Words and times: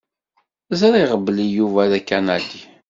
Ẓriɣ 0.79 1.11
belli 1.25 1.47
Yuba 1.47 1.81
d 1.91 1.93
Akanadi. 1.99 2.61